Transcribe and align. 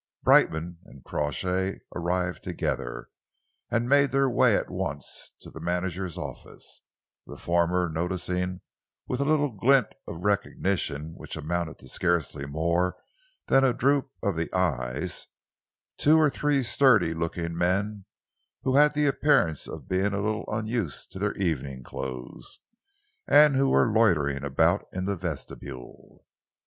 Brightman 0.23 0.79
and 0.85 1.03
Crawshay 1.03 1.77
arrived 1.95 2.41
together, 2.41 3.09
and 3.69 3.87
made 3.87 4.09
their 4.09 4.27
way 4.31 4.55
at 4.57 4.71
once 4.71 5.29
to 5.41 5.51
the 5.51 5.59
manager's 5.59 6.17
office, 6.17 6.81
the 7.27 7.37
former 7.37 7.87
noticing, 7.87 8.61
with 9.07 9.19
a 9.21 9.25
little 9.25 9.51
glint 9.51 9.89
of 10.07 10.21
recognition 10.23 11.13
which 11.13 11.35
amounted 11.35 11.77
to 11.77 11.87
scarcely 11.87 12.47
more 12.47 12.95
than 13.45 13.63
a 13.63 13.73
droop 13.73 14.09
of 14.23 14.35
the 14.35 14.51
eyes, 14.53 15.27
two 15.99 16.17
or 16.17 16.31
three 16.31 16.63
sturdy 16.63 17.13
looking 17.13 17.55
men 17.55 18.05
who 18.63 18.77
had 18.77 18.93
the 18.95 19.05
appearance 19.05 19.67
of 19.67 19.87
being 19.87 20.13
a 20.13 20.19
little 20.19 20.45
unused 20.47 21.11
to 21.11 21.19
their 21.19 21.33
evening 21.37 21.83
clothes, 21.83 22.61
and 23.27 23.55
who 23.55 23.69
were 23.69 23.85
loitering 23.93 24.43
about 24.43 24.87
in 24.91 25.05
the 25.05 25.15
vestibule. 25.15 26.25